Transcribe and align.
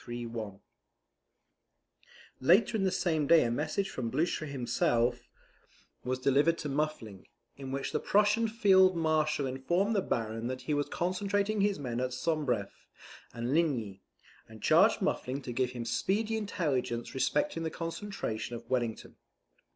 ]Later 2.39 2.75
in 2.75 2.85
the 2.85 2.89
same 2.91 3.27
day 3.27 3.43
a 3.43 3.51
message 3.51 3.91
from 3.91 4.09
Blucher 4.09 4.47
himself 4.47 5.29
was 6.03 6.17
delivered 6.17 6.57
to 6.57 6.69
Muffling, 6.69 7.27
in 7.55 7.71
which 7.71 7.91
the 7.91 7.99
Prussian 7.99 8.47
Field 8.47 8.97
Marshal 8.97 9.45
informed 9.45 9.95
the 9.95 10.01
Baron 10.01 10.47
that 10.47 10.61
he 10.63 10.73
was 10.73 10.89
concentrating 10.89 11.61
his 11.61 11.77
men 11.77 11.99
at 11.99 12.13
Sombref 12.13 12.87
and 13.31 13.53
Ligny, 13.53 14.01
and 14.49 14.63
charged 14.63 15.03
Muffling 15.03 15.39
to 15.43 15.53
give 15.53 15.69
him 15.73 15.85
speedy 15.85 16.35
intelligence 16.35 17.13
respecting 17.13 17.61
the 17.61 17.69
concentration 17.69 18.55
of 18.55 18.67
Wellington. 18.67 19.17